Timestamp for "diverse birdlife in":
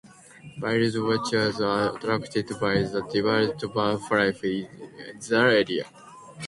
3.13-4.67